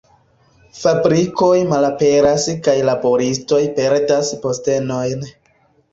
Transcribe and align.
Fabrikoj 0.77 1.51
malaperas 1.73 2.47
kaj 2.69 2.75
laboristoj 2.89 3.61
perdas 3.79 4.33
postenojn. 4.47 5.27